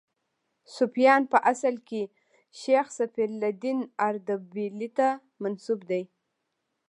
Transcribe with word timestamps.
صفویان 0.75 1.21
په 1.31 1.37
اصل 1.51 1.75
کې 1.87 2.01
شیخ 2.59 2.85
صفي 2.97 3.23
الدین 3.29 3.79
اردبیلي 4.07 4.89
ته 4.97 5.07
منسوب 5.41 5.79
دي. 5.89 6.03